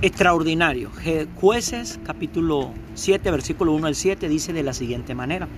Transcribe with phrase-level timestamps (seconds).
[0.00, 0.90] extraordinario.
[1.40, 5.48] Jueces capítulo 7, versículo 1 al 7 dice de la siguiente manera.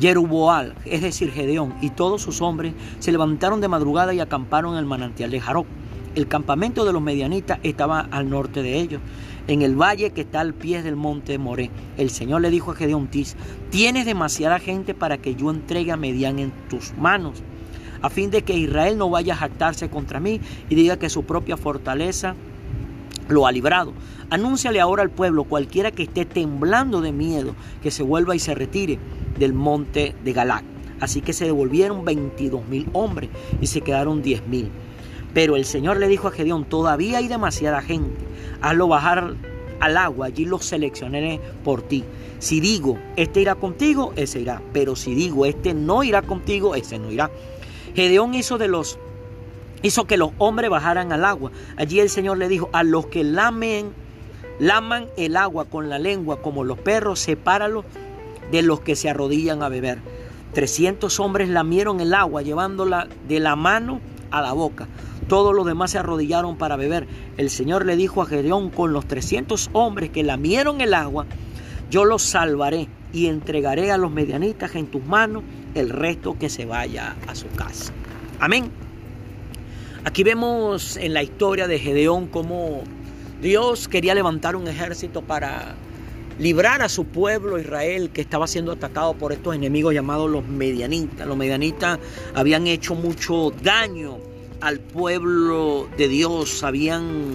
[0.00, 4.78] Jeruboal, es decir, Gedeón, y todos sus hombres se levantaron de madrugada y acamparon en
[4.78, 5.66] el manantial de Jaroc.
[6.14, 9.02] El campamento de los medianitas estaba al norte de ellos,
[9.48, 11.70] en el valle que está al pie del monte Moré.
[11.96, 13.36] El Señor le dijo a Gedeón Tis,
[13.70, 17.42] tienes demasiada gente para que yo entregue a Median en tus manos,
[18.00, 21.24] a fin de que Israel no vaya a jactarse contra mí y diga que su
[21.24, 22.34] propia fortaleza
[23.28, 23.92] lo ha librado.
[24.30, 28.54] Anúnciale ahora al pueblo, cualquiera que esté temblando de miedo, que se vuelva y se
[28.54, 28.98] retire
[29.38, 30.64] del monte de Galac.
[31.00, 34.70] Así que se devolvieron 22 mil hombres y se quedaron 10 mil.
[35.32, 38.24] Pero el Señor le dijo a Gedeón, todavía hay demasiada gente,
[38.60, 39.34] hazlo bajar
[39.80, 42.04] al agua, allí lo seleccionaré por ti.
[42.38, 44.62] Si digo, este irá contigo, ese irá.
[44.72, 47.30] Pero si digo, este no irá contigo, ese no irá.
[47.94, 48.98] Gedeón hizo de los
[49.82, 51.50] hizo que los hombres bajaran al agua.
[51.76, 53.92] Allí el Señor le dijo, a los que lamen,
[54.58, 57.84] laman el agua con la lengua como los perros, sepáralos
[58.50, 59.98] de los que se arrodillan a beber.
[60.52, 64.88] Trescientos hombres lamieron el agua llevándola de la mano a la boca.
[65.28, 67.06] Todos los demás se arrodillaron para beber.
[67.36, 71.26] El Señor le dijo a Gedeón, con los trescientos hombres que lamieron el agua,
[71.90, 75.42] yo los salvaré y entregaré a los medianitas en tus manos
[75.74, 77.92] el resto que se vaya a su casa.
[78.40, 78.87] Amén.
[80.08, 82.82] Aquí vemos en la historia de Gedeón cómo
[83.42, 85.74] Dios quería levantar un ejército para
[86.38, 91.26] librar a su pueblo Israel que estaba siendo atacado por estos enemigos llamados los medianitas.
[91.26, 91.98] Los medianitas
[92.34, 94.16] habían hecho mucho daño
[94.62, 97.34] al pueblo de Dios, habían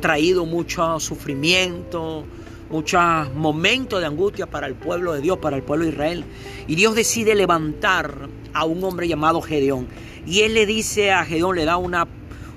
[0.00, 2.24] traído mucho sufrimiento,
[2.70, 3.00] muchos
[3.34, 6.24] momentos de angustia para el pueblo de Dios, para el pueblo de Israel.
[6.66, 9.86] Y Dios decide levantar a un hombre llamado Gedeón.
[10.26, 12.06] Y él le dice a Gedeón, le da una,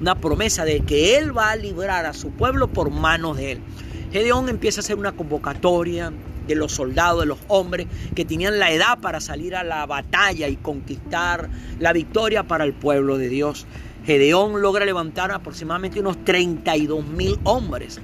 [0.00, 3.60] una promesa de que él va a librar a su pueblo por manos de él.
[4.12, 6.12] Gedeón empieza a hacer una convocatoria
[6.46, 10.48] de los soldados, de los hombres que tenían la edad para salir a la batalla
[10.48, 11.48] y conquistar
[11.78, 13.66] la victoria para el pueblo de Dios.
[14.04, 18.00] Gedeón logra levantar aproximadamente unos 32 mil hombres.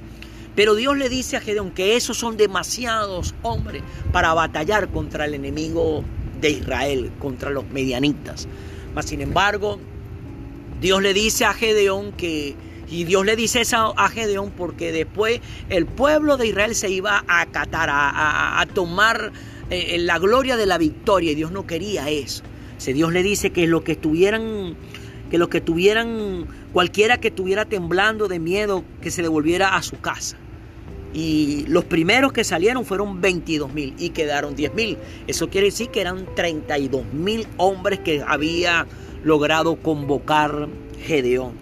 [0.55, 5.33] Pero Dios le dice a Gedeón que esos son demasiados hombres para batallar contra el
[5.33, 6.03] enemigo
[6.41, 8.47] de Israel, contra los medianitas.
[8.93, 9.79] Mas sin embargo,
[10.81, 12.55] Dios le dice a Gedeón que,
[12.89, 17.23] y Dios le dice eso a Gedeón porque después el pueblo de Israel se iba
[17.27, 19.31] a acatar, a, tomar
[19.69, 22.43] eh, la gloria de la victoria y Dios no quería eso.
[22.77, 24.75] Si Dios le dice que los que estuvieran,
[25.29, 29.99] que los que tuvieran, cualquiera que estuviera temblando de miedo, que se devolviera a su
[29.99, 30.37] casa.
[31.13, 34.97] Y los primeros que salieron fueron 22 mil y quedaron 10 mil.
[35.27, 38.85] Eso quiere decir que eran 32 mil hombres que había
[39.23, 40.67] logrado convocar
[41.03, 41.53] Gedeón.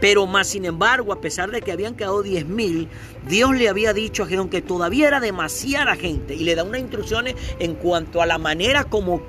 [0.00, 2.88] Pero más sin embargo, a pesar de que habían quedado 10 mil,
[3.28, 6.80] Dios le había dicho a Gedeón que todavía era demasiada gente y le da unas
[6.80, 9.22] instrucciones en cuanto a la manera como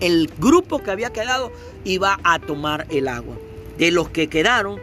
[0.00, 1.52] el grupo que había quedado
[1.84, 3.36] iba a tomar el agua.
[3.78, 4.80] De los que quedaron,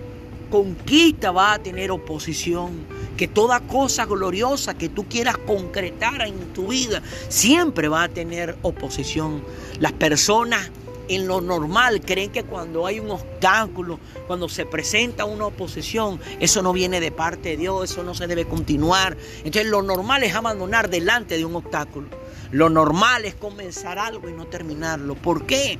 [0.49, 2.71] conquista va a tener oposición,
[3.15, 8.57] que toda cosa gloriosa que tú quieras concretar en tu vida siempre va a tener
[8.63, 9.43] oposición.
[9.79, 10.71] Las personas
[11.07, 16.63] en lo normal creen que cuando hay un obstáculo, cuando se presenta una oposición, eso
[16.63, 19.15] no viene de parte de Dios, eso no se debe continuar.
[19.43, 22.07] Entonces lo normal es abandonar delante de un obstáculo.
[22.51, 25.15] Lo normal es comenzar algo y no terminarlo.
[25.15, 25.77] ¿Por qué?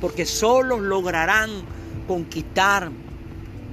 [0.00, 1.50] Porque solo lograrán
[2.06, 2.90] conquistar,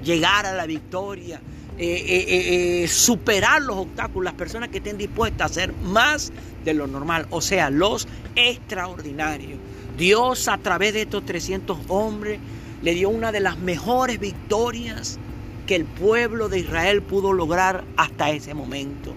[0.04, 1.42] llegar a la victoria,
[1.78, 6.32] eh, eh, eh, superar los obstáculos, las personas que estén dispuestas a hacer más
[6.64, 9.60] de lo normal, o sea, los extraordinarios.
[9.98, 12.40] Dios a través de estos 300 hombres
[12.82, 15.18] le dio una de las mejores victorias
[15.66, 19.14] que el pueblo de Israel pudo lograr hasta ese momento.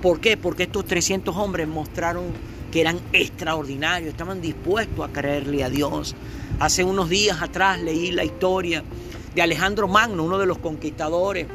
[0.00, 0.36] ¿Por qué?
[0.36, 2.24] Porque estos 300 hombres mostraron
[2.72, 6.16] que eran extraordinarios, estaban dispuestos a creerle a Dios.
[6.58, 8.82] Hace unos días atrás leí la historia
[9.34, 11.46] de Alejandro Magno, uno de los conquistadores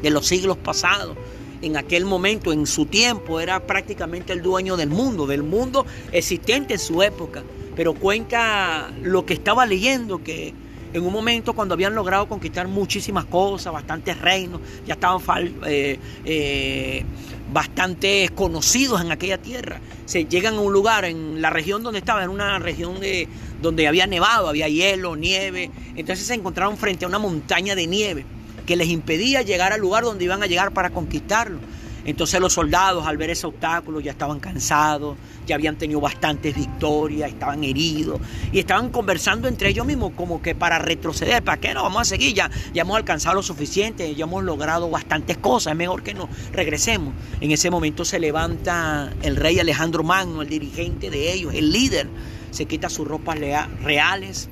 [0.00, 1.16] de los siglos pasados.
[1.62, 6.74] En aquel momento, en su tiempo, era prácticamente el dueño del mundo, del mundo existente
[6.74, 7.42] en su época
[7.78, 10.52] pero cuenta lo que estaba leyendo, que
[10.92, 15.20] en un momento cuando habían logrado conquistar muchísimas cosas, bastantes reinos, ya estaban
[15.66, 17.04] eh, eh,
[17.52, 22.24] bastante conocidos en aquella tierra, se llegan a un lugar en la región donde estaba,
[22.24, 23.28] en una región de,
[23.60, 28.24] donde había nevado, había hielo, nieve, entonces se encontraron frente a una montaña de nieve
[28.66, 31.58] que les impedía llegar al lugar donde iban a llegar para conquistarlo.
[32.04, 35.16] Entonces los soldados al ver ese obstáculo ya estaban cansados,
[35.46, 38.20] ya habían tenido bastantes victorias, estaban heridos
[38.52, 42.04] y estaban conversando entre ellos mismos como que para retroceder, ¿para qué no vamos a
[42.04, 42.34] seguir?
[42.34, 46.28] Ya, ya hemos alcanzado lo suficiente, ya hemos logrado bastantes cosas, es mejor que nos
[46.52, 47.14] regresemos.
[47.40, 52.08] En ese momento se levanta el rey Alejandro Magno, el dirigente de ellos, el líder,
[52.50, 53.38] se quita sus ropas
[53.82, 54.48] reales,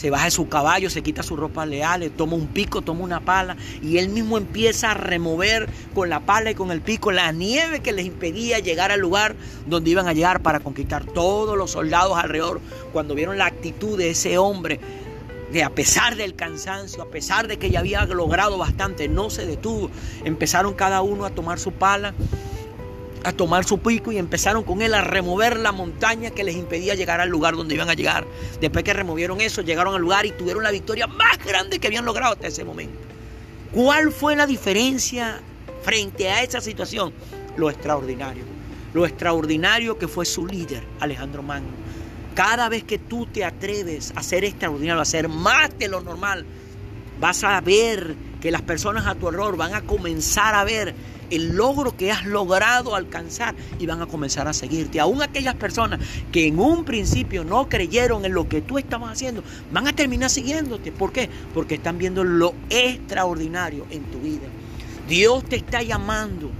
[0.00, 3.20] se baja de su caballo, se quita su ropa leal, toma un pico, toma una
[3.20, 7.32] pala y él mismo empieza a remover con la pala y con el pico la
[7.32, 9.36] nieve que les impedía llegar al lugar
[9.66, 12.62] donde iban a llegar para conquistar todos los soldados alrededor.
[12.94, 14.80] Cuando vieron la actitud de ese hombre,
[15.52, 19.44] de a pesar del cansancio, a pesar de que ya había logrado bastante, no se
[19.44, 19.90] detuvo.
[20.24, 22.14] Empezaron cada uno a tomar su pala
[23.24, 26.94] a tomar su pico y empezaron con él a remover la montaña que les impedía
[26.94, 28.26] llegar al lugar donde iban a llegar.
[28.60, 32.04] Después que removieron eso, llegaron al lugar y tuvieron la victoria más grande que habían
[32.04, 32.98] logrado hasta ese momento.
[33.72, 35.40] ¿Cuál fue la diferencia
[35.82, 37.12] frente a esa situación?
[37.56, 38.44] Lo extraordinario.
[38.92, 41.68] Lo extraordinario que fue su líder, Alejandro Magno.
[42.34, 46.44] Cada vez que tú te atreves a ser extraordinario, a hacer más de lo normal,
[47.20, 50.94] vas a ver que las personas a tu error van a comenzar a ver
[51.30, 55.00] el logro que has logrado alcanzar y van a comenzar a seguirte.
[55.00, 56.00] Aún aquellas personas
[56.32, 60.30] que en un principio no creyeron en lo que tú estabas haciendo, van a terminar
[60.30, 60.92] siguiéndote.
[60.92, 61.28] ¿Por qué?
[61.54, 64.48] Porque están viendo lo extraordinario en tu vida.
[65.08, 66.50] Dios te está llamando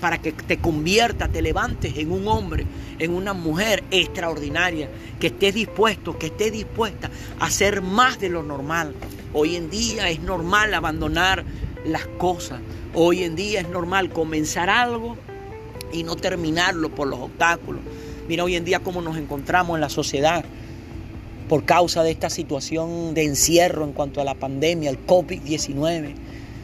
[0.00, 2.66] para que te conviertas, te levantes en un hombre,
[2.98, 4.88] en una mujer extraordinaria,
[5.18, 7.10] que estés dispuesto, que estés dispuesta
[7.40, 8.94] a hacer más de lo normal.
[9.38, 11.44] Hoy en día es normal abandonar
[11.84, 12.58] las cosas.
[12.94, 15.14] Hoy en día es normal comenzar algo
[15.92, 17.82] y no terminarlo por los obstáculos.
[18.28, 20.42] Mira hoy en día cómo nos encontramos en la sociedad
[21.50, 26.14] por causa de esta situación de encierro en cuanto a la pandemia, el COVID-19.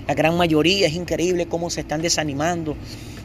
[0.08, 2.74] La gran mayoría es increíble cómo se están desanimando,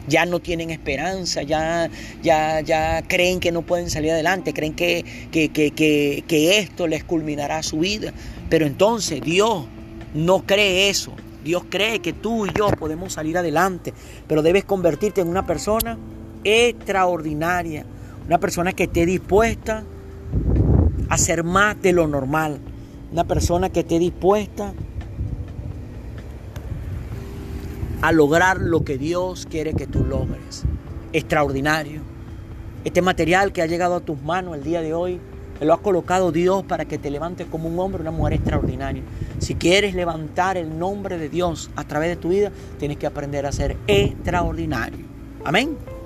[0.08, 1.90] ya no tienen esperanza, ya,
[2.22, 7.04] ya, ya creen que no pueden salir adelante, creen que, que, que, que esto les
[7.04, 8.12] culminará su vida.
[8.48, 9.66] Pero entonces Dios
[10.14, 11.12] no cree eso.
[11.44, 13.94] Dios cree que tú y yo podemos salir adelante,
[14.26, 15.96] pero debes convertirte en una persona
[16.44, 17.84] extraordinaria,
[18.26, 19.84] una persona que esté dispuesta
[21.08, 22.58] a hacer más de lo normal,
[23.12, 24.74] una persona que esté dispuesta
[28.00, 30.64] a lograr lo que Dios quiere que tú logres.
[31.12, 32.00] Extraordinario.
[32.84, 35.20] Este material que ha llegado a tus manos el día de hoy
[35.60, 39.02] lo ha colocado Dios para que te levantes como un hombre, una mujer extraordinaria.
[39.38, 43.46] Si quieres levantar el nombre de Dios a través de tu vida, tienes que aprender
[43.46, 45.04] a ser extraordinario.
[45.44, 45.97] Amén.